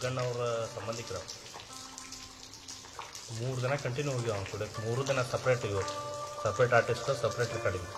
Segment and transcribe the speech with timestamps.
[0.00, 0.42] ಅವರ
[0.74, 1.20] ಸಂಬಂಧಿಕರು.
[3.38, 4.62] ಮೂರು ದಿನ ಕಂಟಿನ್ಯೂ ಹೋಗ್ಯಾವ ಅವ್ನ ಕೂಡ.
[4.86, 5.82] ಮೂರು ದಿನ ಸಪ್ರೇಟ್ ಇವು.
[6.44, 7.88] ಸಪ್ರೇಟ್ ಆರ್ಟಿಸ್ಟ್ ಸಪ್ರೇಟ್ ರೆಕಾರ್ಡಿಂಗ್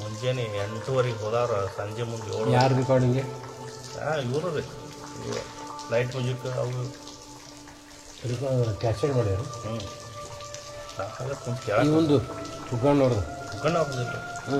[0.00, 2.50] ಮುಂಜಾನೆ ಎಂಟೂವರೆಗೆ ಹೋದಾರ ಸಂಜೆ ಮುಂದೆ ಏಳು.
[2.58, 3.18] ಯಾರು ರೆಕಾರ್ಡಿಂಗ್
[4.02, 4.64] ಹಾಂ ಇವರು ರೀ.
[5.92, 6.82] ಲೈಟ್ ಮ್ಯೂಸಿಕ್ ಅವು.
[8.82, 9.40] ಕ್ಯಾಸೆಟ್ ಮಾಡ್ಯಾರ?
[9.64, 9.74] ಹ್ಞೂ
[11.48, 12.16] ಈ ಕೇಳಕ್ಕೆ ಒಂದು
[12.70, 14.14] ಮುಖಂಡ ಹೋಗ್ದಿಲ್ಲ
[14.46, 14.58] ಹ್ಞೂ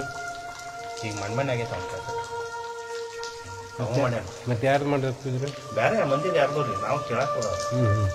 [1.06, 2.37] ಈಗ ಮನೆ ಮಣ್ಣೆ ಆಗೈತೆ ಅವ್ನ ಕೆಲಸ
[3.79, 8.05] ಅವ ಮಾಡ್ಯಾನ ಮತ್ತೆ ಯಾರು ಮಾಡಿರ್ತಿದ್ರು ಬೇರೆ ಮಂದಿ ಯಾರ್ದೋ ರೀ ನಾವು ಕೇಳಕ್ಕೆ ಹೋದ ಹ್ಞೂ ಹ್ಞೂ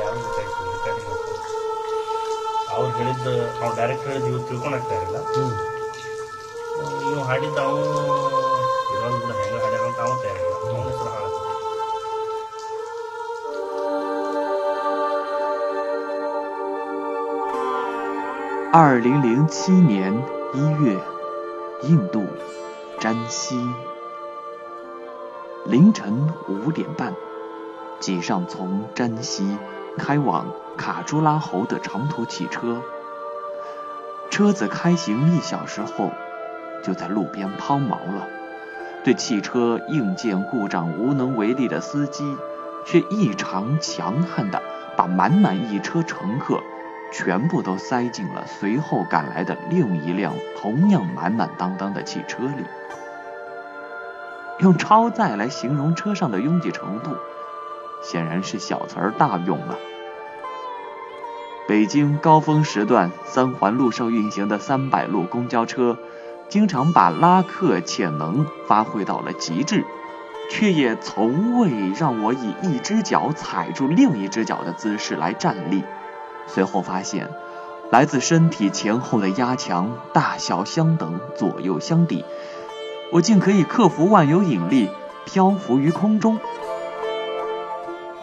[0.00, 1.10] ಯಾರು ಬೇಕಾಯ್ತು ರೆಕಾರ್ಡಿಂಗ್
[2.74, 5.46] ಅವ್ರು ಹೇಳಿದ್ದು ಅವ್ನು ಡೈರೆಕ್ಟ್ ಹೇಳಿದ್ದು ಇವ್ರು ತಿಳ್ಕೊಳಕ್ತಾ ಇರಲಿಲ್ಲ ಹ್ಞೂ
[7.10, 7.80] ಇವ್ ಹಾಡಿದ್ದ ಅವು
[8.94, 11.40] ಇರೋದು ಕೂಡ ಹೆಂಗೆ ಹಾಡ್ಯಾರ ಅಂತ ಅವ ತಯಾರಿಲ್ಲ ಅವನ ಹೆಸರು ಹಾಳಾಗ್ತದೆ
[18.74, 20.12] 二零零七年
[20.54, 20.98] 一月，
[21.82, 22.22] 印度，
[22.99, 23.59] 詹西。
[25.65, 27.13] 凌晨五点半，
[27.99, 29.55] 挤上从詹西
[29.99, 32.81] 开往卡朱拉侯的长途汽车。
[34.31, 36.09] 车子开行一小时后，
[36.83, 38.27] 就在路边抛锚了。
[39.03, 42.35] 对汽车硬件故障无能为力的司机，
[42.83, 44.59] 却异常强悍地
[44.95, 46.61] 把满满一车乘客
[47.13, 52.65] 全部都塞进了随后赶来的另一辆同样满满当当的汽车里。
[54.59, 57.11] 用超载来形容车上的拥挤程度，
[58.01, 59.77] 显然是小词儿大用了。
[61.67, 65.97] 北京高峰时段三环路上运行的三百路公交车，
[66.47, 69.83] 经常把拉客潜能发挥到了极致，
[70.49, 75.83] 却也从未让我以一只脚踩住另一只脚的姿势来站立。
[76.47, 77.29] 随后发现，
[77.91, 82.23] 来自身体前后的压强大小相等，左右相抵，
[83.11, 84.89] 我竟可以克服万有引力
[85.25, 86.39] 漂浮于空中。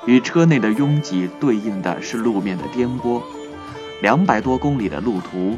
[0.07, 3.23] 与车内的拥挤对应的是路面的颠簸
[4.03, 5.56] 两百多公里的路途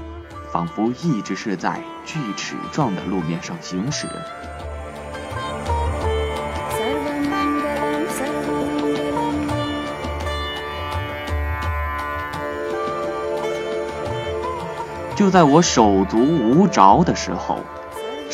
[0.53, 4.06] 仿佛一直是在锯齿状的路面上行驶。
[15.16, 17.59] 就在我手足无着的时候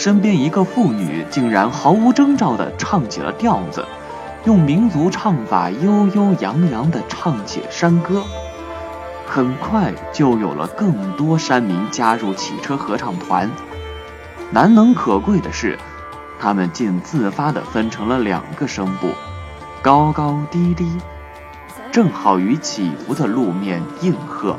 [0.03, 3.87] 身边一个妇女竟然毫无征兆地唱起了调子，
[4.45, 8.25] 用民族唱法悠悠扬扬地唱起山歌。
[9.29, 13.49] 很快就有了更多山民加入汽车合唱团。
[14.51, 15.79] 难能可贵的是，
[16.41, 19.07] 他们竟自发地分成了两个声部，
[19.83, 20.99] 高高低低，
[21.93, 24.57] 正好与起伏的路面应和。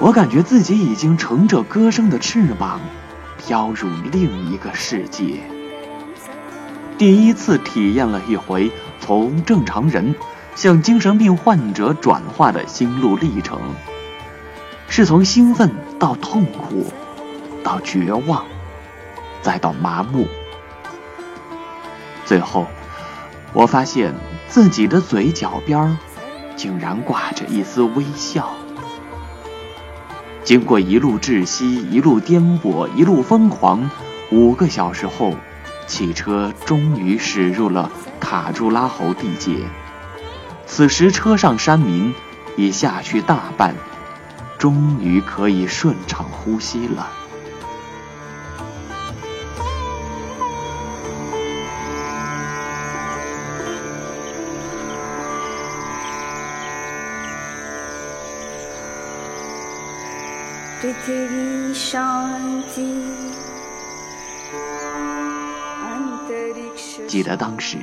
[0.00, 2.80] 我感觉自己已经乘着歌声的翅膀，
[3.36, 5.40] 飘入另一个世界。
[6.96, 8.70] 第一次体验了一回
[9.00, 10.14] 从正常人
[10.54, 13.60] 向精神病患者转化的心路历程，
[14.88, 16.86] 是从兴奋到痛苦，
[17.64, 18.44] 到绝望，
[19.42, 20.28] 再到麻木。
[22.24, 22.68] 最后，
[23.52, 24.14] 我发现
[24.48, 25.96] 自己的嘴角边儿
[26.56, 28.48] 竟然挂着一丝微笑。
[30.44, 33.90] 经过一路窒息、一路颠簸、一路疯狂，
[34.30, 35.34] 五个小时后，
[35.86, 39.58] 汽车终于驶入了卡朱拉侯地界。
[40.66, 42.14] 此时，车上山民
[42.56, 43.74] 已下去大半，
[44.58, 47.08] 终于可以顺畅呼吸了。
[60.81, 62.91] पृथिवी शान्ति
[65.91, 67.77] अन्तरिक्ष 记得当时，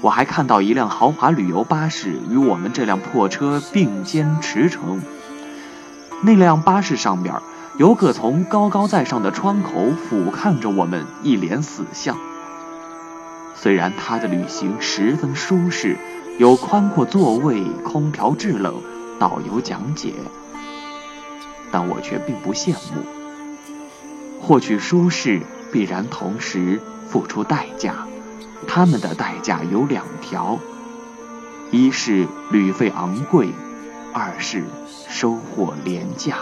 [0.00, 5.00] 我还看到一辆豪华旅游巴士与我们这辆破车并肩驰骋。
[6.22, 7.34] 那辆巴士上边，
[7.78, 12.16] 游客从高高在上的窗口俯瞰着我们，一脸死相。
[13.54, 15.96] 虽然他的旅行十分舒适，
[16.38, 18.74] 有宽阔座位、空调制冷、
[19.18, 20.12] 导游讲解，
[21.73, 23.01] 但我却并不羡慕。
[24.39, 25.41] 获取舒适，
[25.71, 26.79] 必然同时
[27.09, 28.07] 付出代价。
[28.67, 30.59] 他们的代价有两条：
[31.71, 33.49] 一是旅费昂贵，
[34.13, 34.63] 二是
[35.09, 36.37] 收获廉价。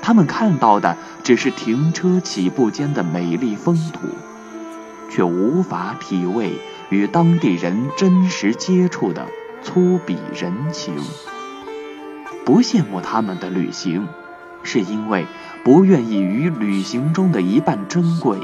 [0.00, 4.08] 他们看到的只是停车起步间的美丽风土，
[5.10, 6.54] 却无法体味
[6.88, 9.26] 与当地人真实接触的
[9.62, 10.96] 粗鄙人情。
[12.46, 14.08] 不羡慕他们的旅行，
[14.62, 15.26] 是因为
[15.64, 18.38] 不愿意与旅行中的一半珍贵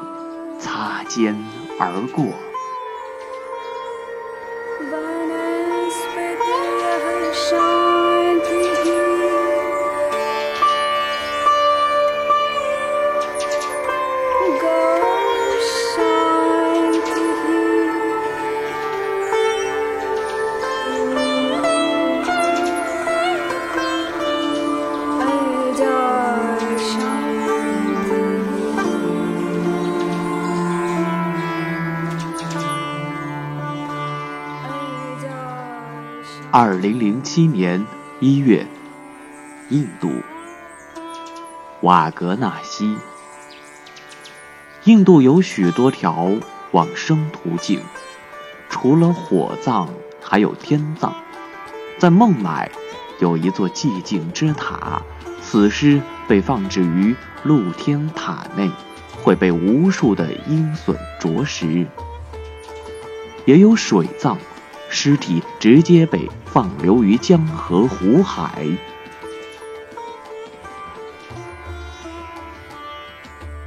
[0.59, 1.37] 擦肩
[1.79, 2.46] 而过。
[36.77, 37.87] 二零零七年
[38.21, 38.67] 一月，
[39.71, 40.11] 印度
[41.81, 42.99] 瓦格纳西。
[44.85, 46.31] 印度有许多条
[46.73, 47.81] 往生途径，
[48.69, 49.89] 除了火葬，
[50.21, 51.15] 还有天葬。
[51.99, 52.71] 在孟买，
[53.21, 55.01] 有一座寂静之塔，
[55.41, 58.71] 死尸被放置于露天塔内，
[59.23, 61.87] 会被无数的鹰隼啄食。
[63.47, 64.37] 也有水葬，
[64.91, 68.67] 尸体直接被放流于江河湖海。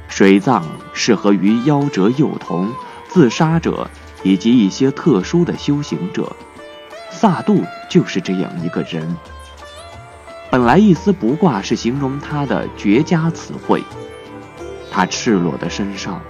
[0.08, 2.68] 水葬适合于夭折幼童、
[3.06, 3.88] 自杀者
[4.24, 6.34] 以及一些特殊的修行者。
[7.12, 9.16] 萨杜就是这样一个人。
[10.50, 13.84] 本来一丝不挂是形容他的绝佳词汇。
[14.90, 16.20] 他赤裸的身上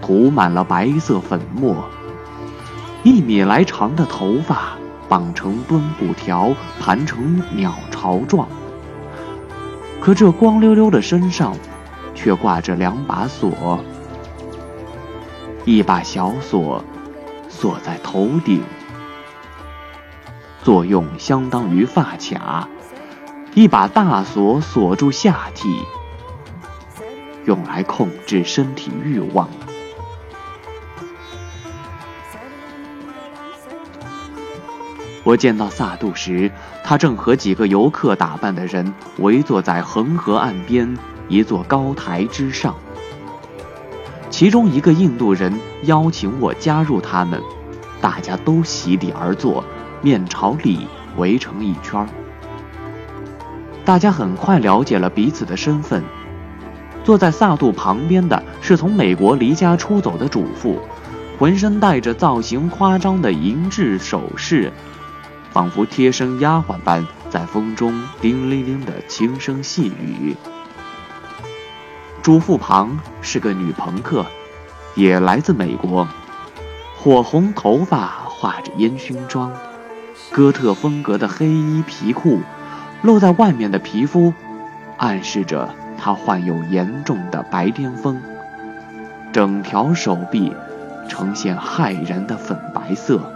[0.00, 1.84] 涂满了白色粉末，
[3.02, 8.48] 一米来长的头发绑成墩布条，盘成鸟巢状。
[10.00, 11.54] 可这光溜溜的身上，
[12.14, 13.80] 却挂着两把锁，
[15.64, 16.84] 一把小锁
[17.48, 18.62] 锁在头顶，
[20.62, 22.68] 作用相当于发卡；
[23.54, 25.68] 一把大锁锁住下体，
[27.44, 29.48] 用来控制身体欲望。
[35.26, 36.48] 我见到萨杜时，
[36.84, 40.96] 他正和几个游客打扮的人围坐在恒河岸边
[41.26, 42.76] 一座高台之上。
[44.30, 45.52] 其中一个印度人
[45.82, 47.42] 邀请我加入他们，
[48.00, 49.64] 大家都席地而坐，
[50.00, 50.86] 面朝里
[51.16, 52.06] 围成一圈儿。
[53.84, 56.04] 大家很快了解了彼此的身份。
[57.02, 60.78] 坐在萨杜旁边的是从美国离家出走的主妇，
[61.36, 64.72] 浑身带着造型夸张的银质首饰。
[65.56, 70.36] 仿佛贴身丫鬟般，在风中叮铃铃的轻声细语。
[72.22, 74.26] 主妇旁是个女朋克，
[74.94, 76.06] 也来自美国，
[76.98, 79.50] 火红头发画着烟熏妆，
[80.30, 82.40] 哥特风格的黑衣皮裤，
[83.00, 84.34] 露在外面的皮肤，
[84.98, 88.20] 暗示着她患有严重的白癜风，
[89.32, 90.52] 整条手臂
[91.08, 93.32] 呈现骇人的粉白色。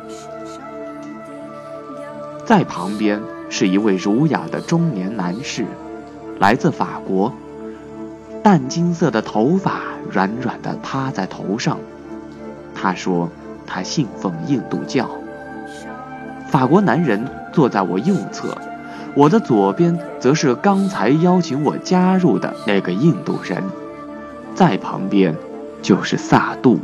[2.51, 5.65] 在旁边是一位儒雅的中年男士，
[6.41, 7.33] 来自法国，
[8.43, 11.79] 淡金色的头发软软的趴在头上。
[12.75, 13.29] 他说
[13.65, 15.09] 他信奉印度教。
[16.49, 18.59] 法国男人坐在我右侧，
[19.15, 23.63] 我的左边则是刚才邀请我加入的那个印度人，
[24.57, 25.37] 在旁边
[25.83, 26.81] 就是萨杜。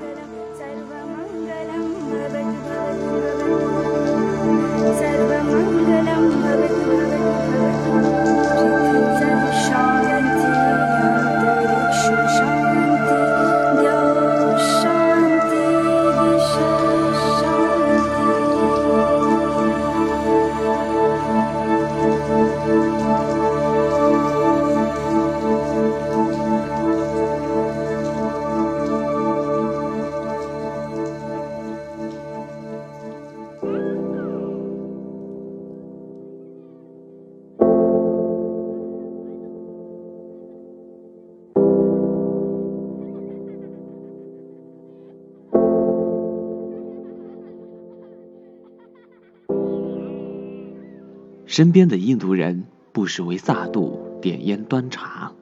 [51.56, 55.32] 身边的印度人不时为萨杜点烟端茶，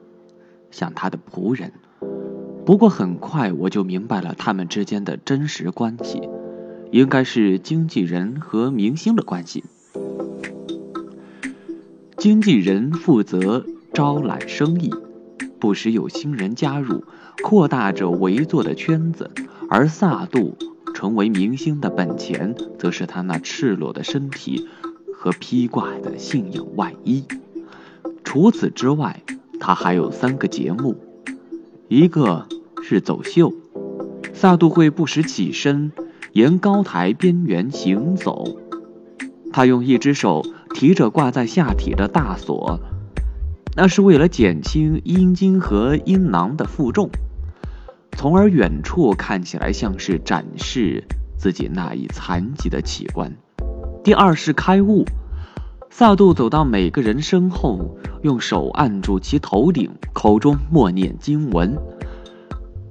[0.71, 1.73] 像他的仆人。
[2.65, 6.21] 不过很快我就明白了他们之间的真实关系，
[6.89, 9.65] 应该是经纪人和明星的关系。
[12.15, 14.93] 经纪人负责招揽生意，
[15.59, 17.03] 不时有新人加入，
[17.43, 19.25] 扩大着围坐的圈子；
[19.69, 20.55] 而萨杜
[20.93, 24.69] 成为明星的本钱，则是他那赤裸的身体
[25.25, 27.23] 和披挂的信仰外衣。
[28.23, 29.23] 除此之外，
[29.59, 30.95] 他还有三个节目，
[31.87, 32.45] 一个
[32.83, 33.51] 是走秀，
[34.35, 35.91] 萨杜会不时起身，
[36.33, 38.59] 沿高台边缘行走。
[39.51, 42.79] 他用一只手提着挂在下体的大锁，
[43.75, 47.09] 那是为了减轻阴茎和阴囊的负重，
[48.11, 51.03] 从而远处看起来像是展示
[51.35, 53.35] 自己那一残疾的器官。
[54.05, 55.03] 第二是开悟。
[55.89, 61.75] 萨杜走到每个人身后，用手按住其头顶，口中默念经文。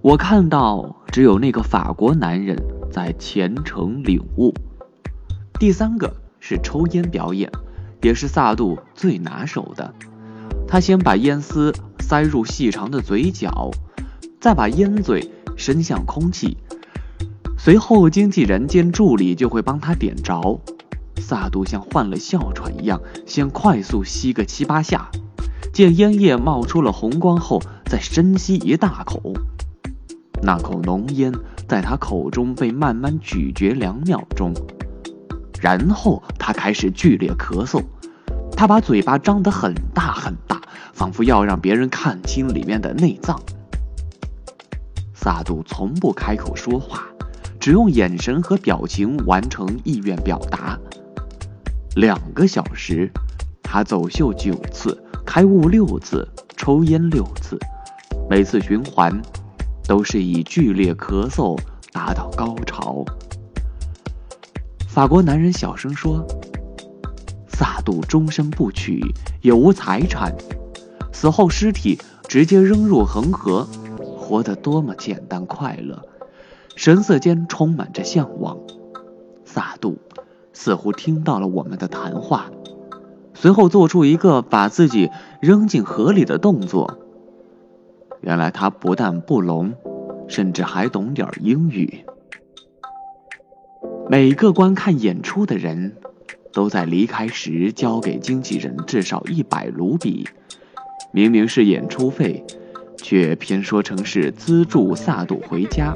[0.03, 4.53] 我看到只有那个法国男人在虔诚领悟。
[5.61, 7.49] 第三个是抽烟表演，
[8.03, 9.95] 也是萨杜最拿手的。
[10.67, 13.71] 他先把烟丝塞入细长的嘴角，
[14.41, 16.57] 再把烟嘴伸向空气，
[17.57, 20.61] 随后经纪人兼助理就会帮他点着。
[21.19, 25.11] 萨杜像患了哮喘一样，先快速吸个七八下，
[25.73, 29.33] 见烟叶冒出了红光后，再深吸一大口。
[30.43, 31.33] 那口浓烟
[31.67, 34.53] 在他口中被慢慢咀嚼两秒钟，
[35.61, 37.83] 然后他开始剧烈咳嗽。
[38.57, 40.61] 他把嘴巴张得很大很大，
[40.93, 43.41] 仿佛要让别人看清里面的内脏。
[45.15, 47.05] 萨杜从不开口说话，
[47.59, 50.79] 只用眼神和表情完成意愿表达。
[51.95, 53.09] 两个小时，
[53.63, 57.57] 他走秀九次，开悟六次，抽烟六次，
[58.29, 59.23] 每次循环
[59.87, 61.57] 都是以剧烈咳嗽
[61.93, 63.05] 达到高潮。
[64.89, 66.27] 法国男人小声说
[67.47, 69.01] ：“萨杜终身不娶，
[69.41, 70.35] 也无财产，
[71.13, 76.03] 死后尸体直接扔入恒河，活得多么简单快乐，
[76.75, 78.59] 神色间充满着向往。”
[79.47, 79.97] 萨杜。
[80.55, 82.51] 似乎听到了我们的谈话，
[83.35, 85.11] 随后做出一个把自己
[85.43, 86.99] 扔进河里的动作。
[88.23, 89.75] 原来他不但不聋，
[90.29, 92.07] 甚至还懂点英语。
[94.09, 95.97] 每个观看演出的人，
[96.53, 100.27] 都在离开时交给经纪人至少一百卢比。
[101.11, 102.45] 明明是演出费，
[102.97, 105.93] 却偏说成是资助萨杜回家。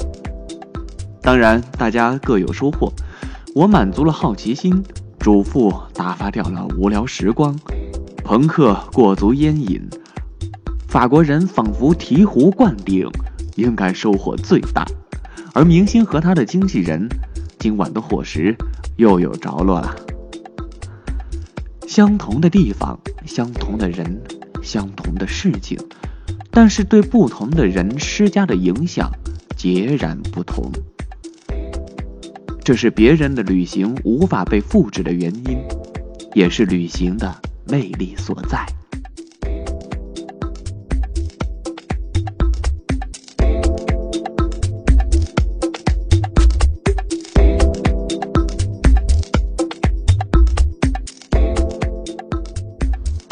[1.23, 2.93] 当然，大家各有收获。
[3.55, 4.83] 我满足了好奇心，
[5.19, 7.57] 主妇打发掉了无聊时光，
[8.25, 9.83] 朋克过足烟瘾，
[10.87, 13.09] 法国人仿佛醍醐灌顶，
[13.57, 14.87] 应该收获最大。
[15.55, 17.09] 而明星和他的经纪人，
[17.59, 18.57] 今晚的伙食
[18.97, 19.97] 又有着落了。
[21.89, 24.23] 相同的地方，相同的人，
[24.63, 25.77] 相同的事情，
[26.53, 29.11] 但是对不同的人施加的影响
[29.57, 30.71] 截然不同。
[32.69, 35.59] 这是别人的旅行无法被复制的原因，
[36.35, 37.35] 也是旅行的
[37.65, 38.67] 魅力所在。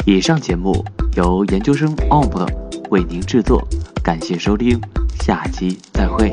[0.03, 0.83] 以上节目
[1.15, 2.43] 由研究生 OP
[2.89, 3.63] 为您制作，
[4.03, 4.81] 感谢收听，
[5.19, 6.31] 下期再会。